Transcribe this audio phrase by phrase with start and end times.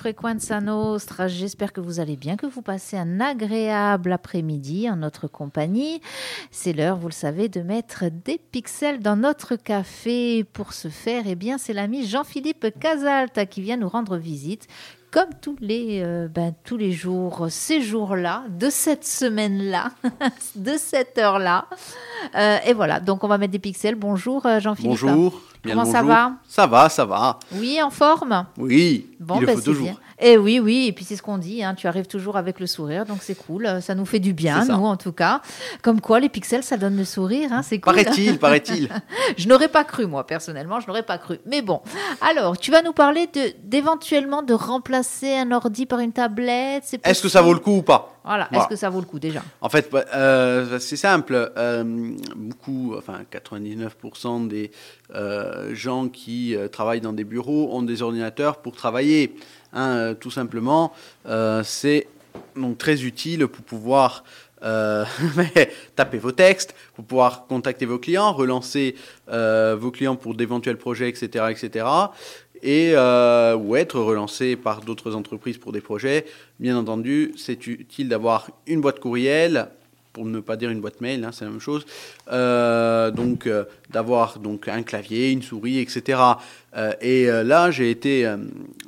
[0.00, 1.28] Frequenza Nostra.
[1.28, 6.00] J'espère que vous allez bien, que vous passez un agréable après-midi en notre compagnie.
[6.50, 10.42] C'est l'heure, vous le savez, de mettre des pixels dans notre café.
[10.42, 14.68] Pour ce faire, eh bien, c'est l'ami Jean-Philippe Casalta qui vient nous rendre visite
[15.10, 19.90] comme tous les, euh, ben, tous les jours, ces jours-là, de cette semaine-là,
[20.56, 21.66] de cette heure-là.
[22.36, 23.96] Euh, et voilà, donc on va mettre des pixels.
[23.96, 24.92] Bonjour euh, Jean-Philippe.
[24.92, 25.42] Bonjour.
[25.64, 27.38] Comment ça va Ça va, ça va.
[27.52, 29.84] Oui, en forme Oui, Bon, il le ben, faut c'est toujours.
[29.84, 29.96] bien.
[30.22, 32.66] Et oui, oui, et puis c'est ce qu'on dit, hein, tu arrives toujours avec le
[32.66, 35.40] sourire, donc c'est cool, euh, ça nous fait du bien, nous en tout cas.
[35.82, 37.94] Comme quoi, les pixels, ça donne le sourire, hein, c'est cool.
[37.94, 38.90] Paraît-il, paraît-il.
[39.38, 41.38] Je n'aurais pas cru, moi, personnellement, je n'aurais pas cru.
[41.46, 41.80] Mais bon,
[42.20, 43.28] alors, tu vas nous parler
[43.64, 46.98] d'éventuellement de remplacer un ordi par une tablette.
[47.02, 48.19] Est-ce que ça vaut le coup ou pas?
[48.30, 49.42] Voilà, est-ce que ça vaut le coup déjà?
[49.60, 51.50] En fait, bah, euh, c'est simple.
[51.56, 51.82] euh,
[52.36, 54.70] beaucoup, enfin 99% des
[55.12, 59.34] euh, gens qui travaillent dans des bureaux ont des ordinateurs pour travailler.
[59.72, 60.92] hein, tout simplement,
[61.64, 62.06] c'est
[62.54, 64.22] donc très utile pour pouvoir
[64.62, 65.04] euh,
[65.96, 68.94] taper vos textes, pour pouvoir contacter vos clients, relancer
[69.30, 71.86] euh, vos clients pour d'éventuels projets, etc., etc.
[72.62, 76.26] Et euh, ou être relancé par d'autres entreprises pour des projets.
[76.58, 79.68] Bien entendu, c'est utile d'avoir une boîte courriel,
[80.12, 81.86] pour ne pas dire une boîte mail, hein, c'est la même chose.
[82.32, 86.20] Euh, donc euh, d'avoir donc un clavier, une souris, etc.
[87.00, 88.30] Et là, j'ai été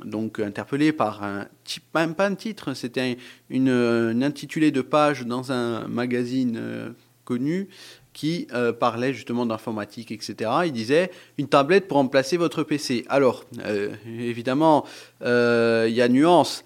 [0.05, 1.47] donc interpellé par un
[1.93, 3.15] pas un titre, c'était un-
[3.51, 7.69] une, une intitulé de page dans un magazine connu
[8.13, 10.51] qui euh, parlait justement d'informatique, etc.
[10.67, 13.05] Il disait une tablette pour remplacer votre PC.
[13.09, 14.85] Alors, euh, évidemment,
[15.23, 16.65] euh, il y a nuance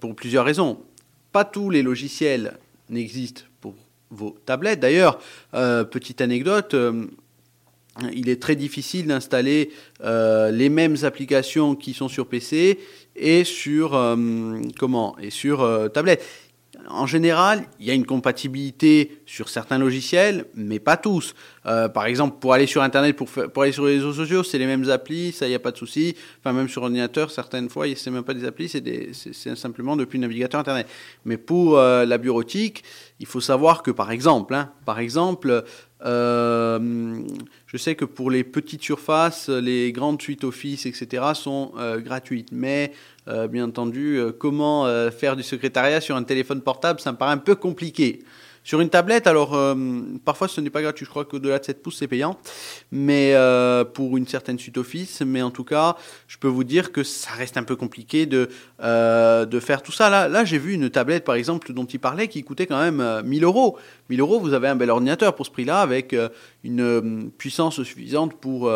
[0.00, 0.78] pour plusieurs raisons.
[1.32, 3.74] Pas tous les logiciels n'existent pour
[4.10, 4.80] vos tablettes.
[4.80, 5.18] D'ailleurs,
[5.50, 6.76] petite anecdote,
[8.14, 9.72] il est très difficile d'installer
[10.04, 12.78] les mêmes applications qui sont sur PC
[13.16, 13.90] et sur
[14.78, 16.24] comment et sur tablette.
[16.88, 21.34] En général, il y a une compatibilité sur certains logiciels, mais pas tous.
[21.66, 24.66] Euh, par exemple, pour aller sur Internet, pour, aller sur les réseaux sociaux, c'est les
[24.66, 26.14] mêmes applis, ça, il n'y a pas de souci.
[26.40, 30.22] Enfin, même sur ordinateur, certaines fois, c'est même pas des applis, c'est simplement depuis le
[30.22, 30.86] navigateur Internet.
[31.24, 32.84] Mais pour euh, la bureautique,
[33.18, 35.64] il faut savoir que, par exemple, hein, par exemple,
[36.04, 37.22] euh,
[37.66, 42.48] je sais que pour les petites surfaces, les grandes suites Office, etc., sont euh, gratuites.
[42.52, 42.92] Mais,
[43.28, 47.38] euh, bien entendu, comment faire du secrétariat sur un téléphone portable, ça me paraît un
[47.38, 48.22] peu compliqué.
[48.66, 49.76] Sur une tablette, alors euh,
[50.24, 52.36] parfois ce n'est pas gratuit, je crois qu'au-delà de 7 pouces c'est payant,
[52.90, 55.94] mais euh, pour une certaine suite Office, mais en tout cas,
[56.26, 58.48] je peux vous dire que ça reste un peu compliqué de,
[58.82, 60.10] euh, de faire tout ça.
[60.10, 63.00] Là, là j'ai vu une tablette par exemple dont il parlait qui coûtait quand même
[63.00, 63.78] euh, 1000 euros.
[64.10, 66.16] 1000 euros, vous avez un bel ordinateur pour ce prix-là avec
[66.64, 68.72] une puissance suffisante pour,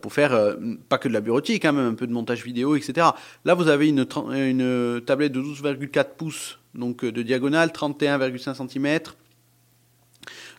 [0.00, 0.56] pour faire
[0.88, 3.08] pas que de la bureautique, hein, même un peu de montage vidéo, etc.
[3.44, 8.98] Là, vous avez une, une tablette de 12,4 pouces, donc euh, de diagonale, 31,5 cm.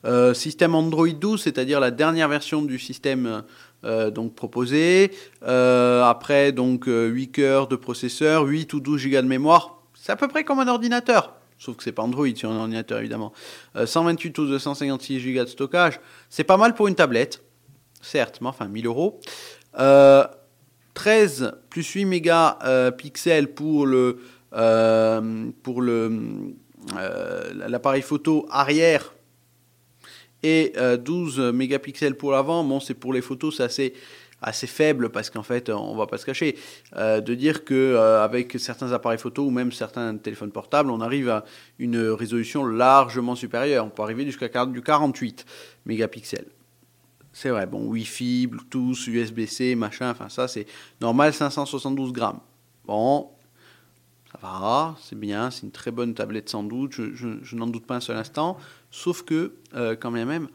[0.04, 3.44] Euh, système Android 12, c'est-à-dire la dernière version du système
[3.84, 5.12] euh, donc proposé.
[5.42, 9.82] Après, donc euh, 8 cœurs de processeur, 8 ou 12 Go de mémoire.
[9.94, 11.36] C'est à peu près comme un ordinateur.
[11.58, 13.34] Sauf que c'est pas Android sur un ordinateur évidemment.
[13.76, 16.00] Euh, 128 ou 256 Go de stockage.
[16.30, 17.44] C'est pas mal pour une tablette.
[18.02, 19.20] Certes, mais enfin 1000 euros.
[19.80, 20.26] Euh,
[20.96, 24.20] 13 plus 8 mégapixels pour le
[24.52, 26.54] pour le
[26.96, 29.14] euh, l'appareil photo arrière
[30.44, 32.64] et euh, 12 mégapixels pour l'avant.
[32.64, 33.94] Bon, c'est pour les photos, c'est assez
[34.42, 36.58] assez faible parce qu'en fait, on va pas se cacher,
[36.96, 41.00] euh, de dire que euh, avec certains appareils photo ou même certains téléphones portables, on
[41.00, 41.46] arrive à
[41.78, 43.86] une résolution largement supérieure.
[43.86, 45.46] On peut arriver jusqu'à 40 du 48
[45.86, 46.48] mégapixels.
[47.34, 50.66] C'est vrai, bon, Wi-Fi, Bluetooth, USB-C, machin, enfin ça c'est
[51.00, 52.40] normal, 572 grammes.
[52.86, 53.30] Bon,
[54.32, 57.96] ça va, c'est bien, c'est une très bonne tablette sans doute, je, n'en doute pas
[57.96, 58.58] un seul instant.
[58.90, 60.48] Sauf que, euh, quand bien même,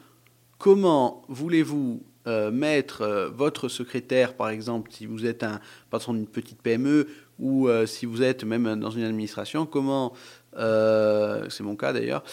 [0.59, 5.61] comment voulez-vous euh, mettre euh, votre secrétaire, par exemple, si vous êtes un
[5.91, 7.07] patron d'une petite PME
[7.39, 10.15] ou si vous êtes même dans une administration, comment,
[10.55, 12.25] c'est mon cas d'ailleurs,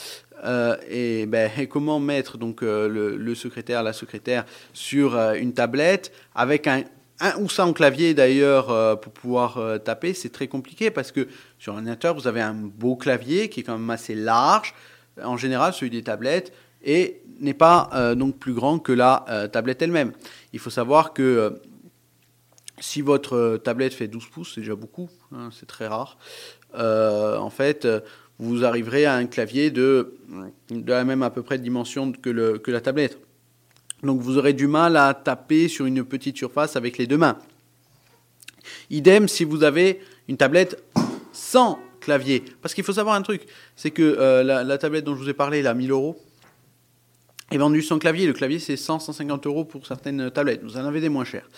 [0.90, 6.86] et, ben, et comment mettre donc le, secrétaire, la secrétaire sur une tablette avec un,
[7.20, 11.28] un ou en clavier d'ailleurs euh, pour pouvoir euh, taper, c'est très compliqué parce que
[11.60, 14.74] sur un ordinateur, vous avez un beau clavier qui est quand même assez large,
[15.24, 19.82] en général celui des tablettes, et n'est pas euh, donc plus grand que la tablette
[19.82, 20.12] elle-même.
[20.54, 21.62] Il faut savoir que
[22.80, 26.18] si votre tablette fait 12 pouces, c'est déjà beaucoup, hein, c'est très rare.
[26.76, 27.88] En fait,
[28.40, 30.16] vous arriverez à un clavier de,
[30.70, 33.20] la même à peu près dimension que la tablette.
[34.04, 37.38] Donc vous aurez du mal à taper sur une petite surface avec les deux mains.
[38.90, 40.84] Idem si vous avez une tablette
[41.32, 42.44] sans clavier.
[42.62, 45.30] Parce qu'il faut savoir un truc, c'est que euh, la, la tablette dont je vous
[45.30, 46.22] ai parlé, là, 1000 euros,
[47.52, 48.28] est vendue sans clavier.
[48.28, 50.64] Le clavier, c'est 100, 150 euros pour certaines tablettes.
[50.64, 51.50] Vous en avez des moins chers.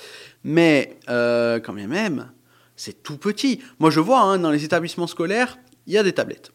[0.44, 2.32] Mais, euh, quand bien même,
[2.76, 3.62] c'est tout petit.
[3.80, 5.58] Moi, je vois, hein, dans les établissements scolaires,
[5.88, 6.52] il y a des tablettes.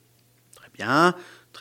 [0.55, 1.15] Très bien,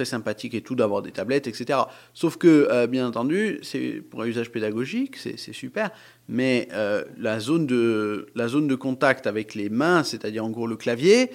[0.06, 1.80] sympathique et tout d'avoir des tablettes, etc.
[2.14, 5.92] Sauf que, euh, bien entendu, c'est pour un usage pédagogique, c'est super,
[6.28, 10.68] mais euh, la, zone de, la zone de contact avec les mains, c'est-à-dire en gros
[10.68, 11.32] le clavier,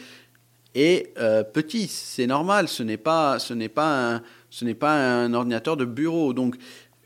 [0.75, 1.89] est euh, petit.
[1.89, 3.39] C'est normal, ce n'est pas,
[3.75, 6.33] pas, un, ce n'est pas un ordinateur de bureau.
[6.33, 6.57] Donc,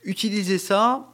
[0.05, 1.13] utiliser ça,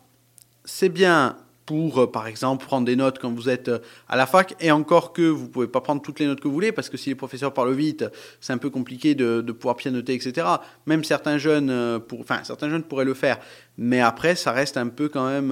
[0.65, 1.37] c'est bien
[1.67, 3.79] pour, euh, par exemple, prendre des notes quand vous êtes euh,
[4.09, 6.55] à la fac, et encore que vous pouvez pas prendre toutes les notes que vous
[6.55, 8.05] voulez, parce que si les professeurs parlent vite,
[8.41, 10.47] c'est un peu compliqué de, de pouvoir pianoter, etc.
[10.87, 13.39] Même certains jeunes, euh, pour, enfin, certains jeunes pourraient le faire,
[13.79, 15.51] mais après, ça reste un peu quand même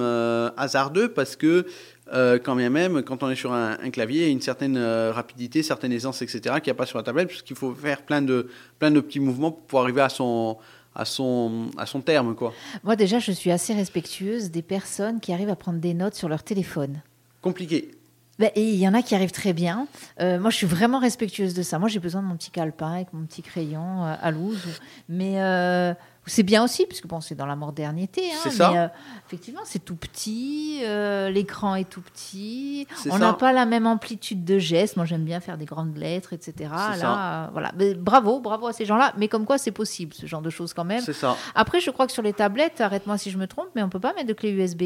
[0.55, 1.65] hasardeux, parce que
[2.09, 4.77] quand bien même, quand on est sur un, un clavier, il y a une certaine
[4.77, 8.21] rapidité, certaine aisance, etc., qu'il n'y a pas sur la tablette, puisqu'il faut faire plein
[8.21, 8.47] de,
[8.79, 10.57] plein de petits mouvements pour arriver à son,
[10.95, 12.53] à son, à son terme, quoi.
[12.83, 16.29] Moi, déjà, je suis assez respectueuse des personnes qui arrivent à prendre des notes sur
[16.29, 17.01] leur téléphone.
[17.41, 17.91] Compliqué.
[18.39, 19.87] Ben, et il y en a qui arrivent très bien.
[20.19, 21.77] Euh, moi, je suis vraiment respectueuse de ça.
[21.77, 24.79] Moi, j'ai besoin de mon petit calepin avec mon petit crayon euh, à loose.
[25.07, 25.93] Mais euh,
[26.25, 28.21] c'est bien aussi, parce que bon, c'est dans la modernité.
[28.31, 28.71] Hein, C'est ça.
[28.71, 28.87] Mais, euh,
[29.27, 30.79] effectivement, c'est tout petit.
[30.83, 32.87] euh, L'écran est tout petit.
[33.09, 34.95] On n'a pas la même amplitude de gestes.
[34.97, 36.69] Moi, j'aime bien faire des grandes lettres, etc.
[36.71, 37.13] Là, C'est ça.
[37.45, 37.71] euh, voilà.
[37.77, 39.13] Mais bravo, bravo à ces gens-là.
[39.17, 41.01] Mais comme quoi, c'est possible, ce genre de choses quand même.
[41.01, 41.35] C'est ça.
[41.55, 43.99] Après, je crois que sur les tablettes, arrête-moi si je me trompe, mais on peut
[43.99, 44.83] pas mettre de clé USB.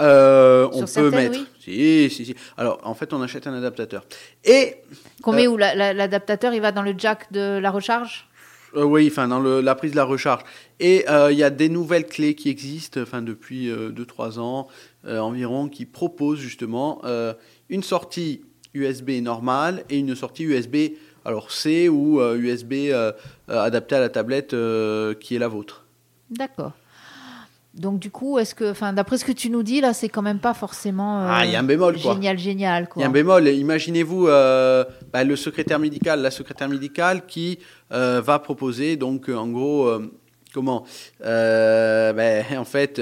[0.00, 1.40] Euh, on peut mettre.
[1.60, 2.34] Si, si, si.
[2.56, 4.04] Alors, en fait, on achète un adaptateur.
[4.44, 4.76] Et,
[5.22, 8.27] Qu'on Euh, met où la- la- l'adaptateur, il va dans le jack de la recharge?
[8.76, 10.42] Euh, oui, enfin, dans la prise de la recharge.
[10.80, 14.68] Et euh, il y a des nouvelles clés qui existent, enfin, depuis 2-3 ans
[15.06, 17.02] euh, environ, qui proposent justement
[17.68, 18.42] une sortie
[18.74, 20.76] USB normale et une sortie USB,
[21.24, 22.92] alors C ou USB
[23.48, 24.54] adaptée à la tablette
[25.20, 25.86] qui est la vôtre.
[26.30, 26.72] D'accord.
[27.78, 30.22] Donc du coup, est-ce que, enfin, d'après ce que tu nous dis là, c'est quand
[30.22, 32.14] même pas forcément euh, Ah, y a un bémol, quoi.
[32.14, 33.48] génial, génial, Il y a un bémol.
[33.48, 37.58] Imaginez-vous euh, bah, le secrétaire médical, la secrétaire médicale qui
[37.92, 39.90] euh, va proposer donc en gros
[40.52, 40.84] comment
[41.20, 43.00] ben, en fait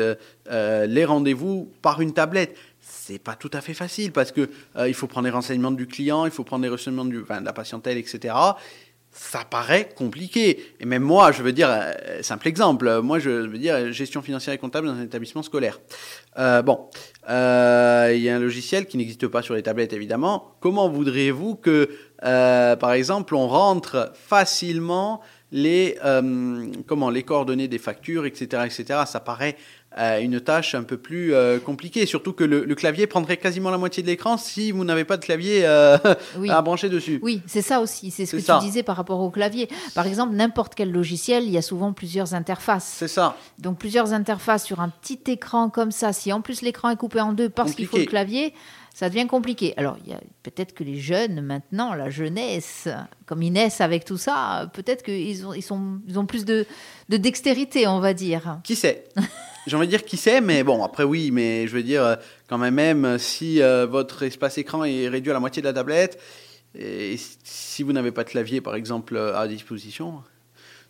[0.50, 2.56] les rendez-vous par une tablette.
[2.80, 4.48] C'est pas tout à fait facile parce que
[4.86, 7.46] il faut prendre les renseignements du client, il faut prendre les renseignements du, enfin, de
[7.46, 8.34] la patientèle, etc.
[9.18, 10.74] Ça paraît compliqué.
[10.78, 14.20] Et même moi, je veux dire, euh, simple exemple, euh, moi je veux dire gestion
[14.20, 15.80] financière et comptable dans un établissement scolaire.
[16.38, 16.90] Euh, bon,
[17.26, 20.56] il y a un logiciel qui n'existe pas sur les tablettes évidemment.
[20.60, 21.88] Comment voudriez-vous que,
[22.20, 25.96] par exemple, on rentre facilement les,
[26.86, 29.00] comment, les coordonnées des factures, etc., etc.
[29.06, 29.56] Ça paraît
[29.98, 33.70] euh, une tâche un peu plus euh, compliquée, surtout que le, le clavier prendrait quasiment
[33.70, 35.96] la moitié de l'écran si vous n'avez pas de clavier euh,
[36.38, 36.50] Oui.
[36.50, 37.18] à brancher dessus.
[37.22, 38.10] Oui, c'est ça aussi.
[38.10, 38.58] C'est ce que ça.
[38.60, 39.68] tu disais par rapport au clavier.
[39.94, 42.84] Par exemple, n'importe quel logiciel, il y a souvent plusieurs interfaces.
[42.98, 43.36] C'est ça.
[43.58, 46.12] Donc plusieurs interfaces sur un petit écran comme ça.
[46.12, 48.52] Si en plus l'écran est coupé en deux parce qu'il faut le clavier,
[48.94, 49.72] ça devient compliqué.
[49.78, 52.88] Alors il y a peut-être que les jeunes maintenant, la jeunesse,
[53.24, 56.66] comme ils naissent avec tout ça, peut-être qu'ils ont, ils sont, ils ont plus de,
[57.08, 58.58] de dextérité, on va dire.
[58.62, 59.04] Qui sait?
[59.66, 62.16] J'ai envie de dire qui sait, mais bon, après oui, mais je veux dire, euh,
[62.48, 65.72] quand même, même si euh, votre espace écran est réduit à la moitié de la
[65.72, 66.20] tablette,
[66.78, 70.22] et si vous n'avez pas de clavier, par exemple, euh, à disposition,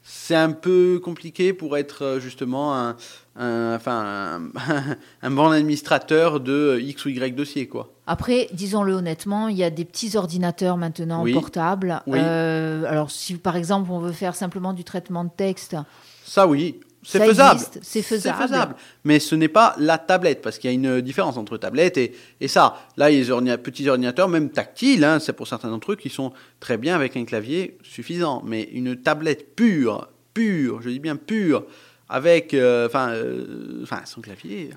[0.03, 2.97] c'est un peu compliqué pour être euh, justement un,
[3.37, 7.93] un- enfin, un, un bon administrateur de X ou Y dossier, quoi.
[8.07, 11.33] Après, disons-le honnêtement, il y a des petits ordinateurs maintenant Oui.
[11.33, 12.03] portables.
[12.07, 12.19] Oui.
[12.21, 15.77] Euh, alors, si par exemple on veut faire simplement du traitement de texte,
[16.25, 16.79] Ça, oui.
[17.09, 17.61] C'est faisable.
[17.83, 18.75] c'est faisable.
[19.05, 22.13] Mais ce n'est pas la tablette, parce qu'il y a une différence entre tablette et,
[22.41, 22.77] et ça.
[22.97, 25.93] Là, il y a des ordina- petits ordinateurs, même tactiles, hein, c'est pour certains d'entre
[25.93, 28.43] eux, qui sont très bien avec un clavier suffisant.
[28.45, 31.65] Mais une tablette pure, pure, je dis bien pure,
[32.09, 34.71] avec, euh, enfin, euh, enfin, sans clavier,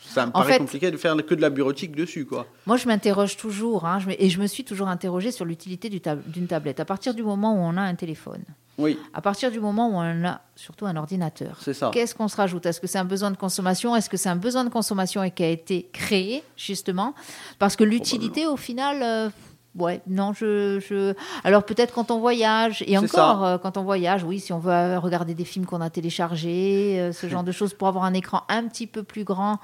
[0.00, 2.46] ça me En paraît fait- compliqué de faire que de la bureautique dessus, quoi.
[2.66, 5.88] Moi, je m'interroge toujours, hein, je me- et je me suis toujours interrogée sur l'utilité
[5.88, 6.80] d'une tablette.
[6.80, 8.42] À partir du moment où on a un téléphone,
[8.80, 11.58] Oui, à partir du moment où on a surtout un ordinateur,
[11.92, 12.66] qu'est-ce qu'on se rajoute?
[12.66, 13.94] Est-ce que c'est un besoin de consommation?
[13.94, 17.14] Est-ce que c'est un besoin de consommation et qui a été créé, justement?
[17.58, 19.02] Parce que l'utilité, au final...
[19.02, 19.30] euh,
[19.78, 21.14] Ouais, non, je, je...
[21.44, 24.72] Alors peut-être quand on voyage, et encore, euh, quand on voyage, oui, si on veut
[24.72, 28.12] euh, regarder des films qu'on a téléchargés, euh, ce genre de choses, pour avoir un
[28.12, 29.60] écran un petit peu plus grand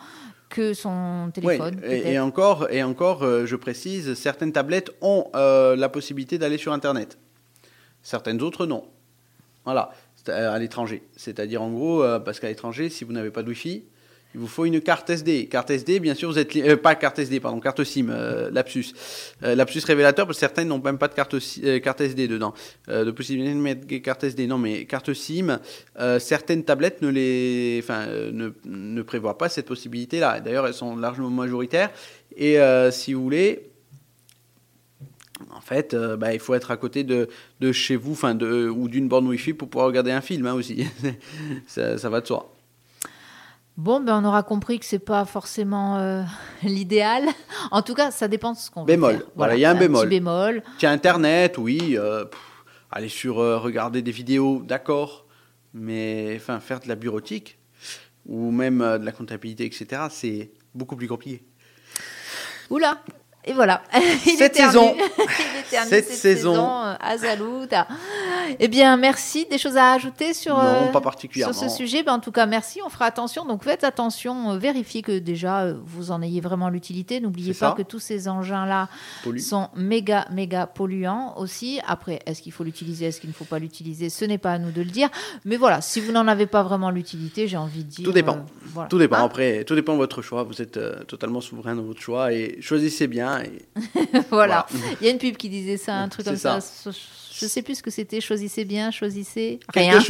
[0.49, 1.81] que son Oui, téléphone.
[1.85, 7.19] et, encore, et encore euh, je précise, certaines tablettes ont la possibilité d'aller sur Internet.
[8.03, 8.85] Certaines autres, non.
[9.67, 9.91] Voilà,
[10.29, 11.03] euh, à l'étranger.
[11.17, 13.83] C'est-à-dire, en gros, euh, parce qu'à l'étranger, si vous n'avez pas de Wi-Fi,
[14.33, 15.47] il vous faut une carte SD.
[15.47, 18.93] Carte SD, bien sûr, vous êtes euh, pas carte SD, pardon, carte SIM, euh, lapsus,
[19.41, 21.35] lapsus révélateur parce que certaines n'ont même pas de carte
[22.01, 22.55] SD dedans.
[22.87, 25.59] de possibilité de mettre carte SD, non, mais carte SIM.
[26.21, 30.41] certaines tablettes ne les, enfin, ne prévoient pas cette possibilité-là.
[30.41, 31.91] D'ailleurs, elles sont largement majoritaires.
[32.37, 32.59] Et
[32.91, 33.71] si vous voulez,
[35.55, 37.29] en fait, euh, bah, il faut être à côté de,
[37.61, 40.55] de chez vous, enfin, de, ou d'une borne Wi-Fi pour pouvoir regarder un film hein,
[40.55, 40.87] aussi.
[41.67, 42.53] ça, ça, va de soi.
[43.77, 46.23] Bon, ben on aura compris que c'est pas forcément euh,
[46.63, 47.25] l'idéal.
[47.71, 49.27] En tout cas, ça dépend de ce qu'on veut bémol.
[49.35, 50.09] Voilà, il y a un, bémol.
[50.09, 50.63] bémol.
[50.79, 51.97] Tiens, Internet, oui.
[51.99, 52.25] Euh,
[52.91, 55.27] aller sur regarder des vidéos, d'accord.
[55.75, 57.59] Mais enfin, faire de la bureautique
[58.25, 61.45] ou même de la comptabilité, etc., c'est beaucoup plus compliqué.
[62.71, 63.03] Oula,
[63.47, 63.83] et voilà.
[64.39, 64.95] cette saison.
[65.71, 66.55] cette, cette, saison.
[66.55, 66.95] saison euh,
[68.59, 69.47] Eh bien, merci.
[69.51, 71.53] Des choses à ajouter sur, non, pas particulièrement.
[71.53, 72.03] sur ce sujet?
[72.03, 72.81] Ben, En tout cas, merci.
[72.85, 73.45] On fera attention.
[73.45, 74.53] Donc, faites attention.
[74.53, 77.21] Euh, vérifiez que déjà, euh, vous en ayez vraiment l'utilité.
[77.21, 78.89] N'oubliez pas que tous ces engins-là
[79.39, 81.81] sont méga, méga polluants aussi.
[81.87, 83.07] Après, est-ce qu'il faut l'utiliser?
[83.07, 84.11] Est-ce qu'il ne faut pas l'utiliser?
[84.11, 85.09] Ce n'est pas à nous de le dire.
[85.45, 88.05] Mais voilà, si vous n'en avez pas vraiment l'utilité, j'ai envie de dire.
[88.05, 88.45] Tout dépend.
[88.89, 89.17] Tout dépend.
[89.17, 90.43] Hein Après, tout dépend de votre choix.
[90.43, 93.43] Vous êtes totalement souverain dans votre choix et choisissez bien.
[94.31, 94.67] voilà.
[95.01, 96.59] Il y a une pub qui disait ça, un truc comme ça.
[97.39, 98.21] Je sais plus ce que c'était.
[98.21, 100.01] Choisissez bien, choisissez rien.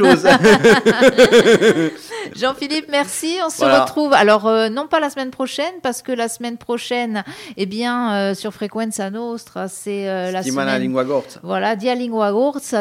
[2.35, 3.37] Jean-Philippe, merci.
[3.45, 4.13] On se retrouve.
[4.13, 7.23] Alors euh, non pas la semaine prochaine parce que la semaine prochaine,
[7.55, 10.81] eh bien euh, sur Frequenza Nostra, c'est euh, la semaine.
[10.81, 11.03] Lingua
[11.43, 12.33] Voilà, Dia Lingua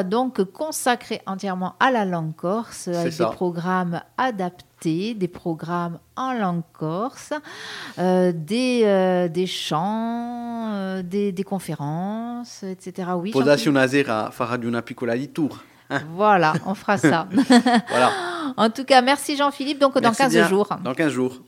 [0.05, 6.63] donc consacré entièrement à la langue corse avec des programmes adaptés des programmes en langue
[6.73, 7.33] corse,
[7.99, 13.09] euh, des, euh, des chants, euh, des, des, conférences, etc.
[13.17, 15.59] Oui, una sera farà di piccola tour.
[15.91, 16.03] Hein.
[16.15, 17.29] Voilà, on fera ça.
[17.89, 18.11] voilà.
[18.57, 19.79] En tout cas, merci Jean-Philippe.
[19.79, 20.69] Donc, dans 15 jours.
[20.83, 21.41] Dans 15 jours.